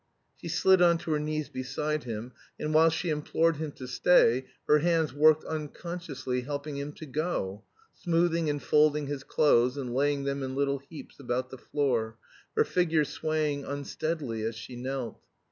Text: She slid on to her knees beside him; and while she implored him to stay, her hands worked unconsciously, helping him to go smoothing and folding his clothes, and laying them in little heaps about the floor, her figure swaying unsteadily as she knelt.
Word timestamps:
She 0.35 0.47
slid 0.47 0.81
on 0.81 0.97
to 0.97 1.11
her 1.11 1.19
knees 1.19 1.47
beside 1.49 2.05
him; 2.05 2.31
and 2.59 2.73
while 2.73 2.89
she 2.89 3.11
implored 3.11 3.57
him 3.57 3.71
to 3.73 3.85
stay, 3.85 4.47
her 4.67 4.79
hands 4.79 5.13
worked 5.13 5.43
unconsciously, 5.45 6.41
helping 6.41 6.75
him 6.77 6.91
to 6.93 7.05
go 7.05 7.61
smoothing 7.93 8.49
and 8.49 8.63
folding 8.63 9.05
his 9.05 9.23
clothes, 9.23 9.77
and 9.77 9.93
laying 9.93 10.23
them 10.23 10.41
in 10.41 10.55
little 10.55 10.79
heaps 10.79 11.19
about 11.19 11.51
the 11.51 11.59
floor, 11.59 12.17
her 12.57 12.65
figure 12.65 13.05
swaying 13.05 13.63
unsteadily 13.63 14.41
as 14.41 14.55
she 14.55 14.75
knelt. 14.75 15.21